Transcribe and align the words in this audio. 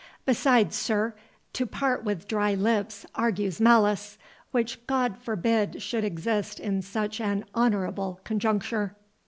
—Besides, 0.25 0.75
sir, 0.75 1.13
to 1.53 1.67
part 1.67 2.03
with 2.03 2.27
dry 2.27 2.55
lips 2.55 3.05
argues 3.13 3.59
malice, 3.61 4.17
which 4.49 4.87
God 4.87 5.15
forbid 5.19 5.79
should 5.79 6.03
exist 6.03 6.59
in 6.59 6.81
such 6.81 7.21
an 7.21 7.45
honourable 7.55 8.19
conjuncture." 8.23 8.95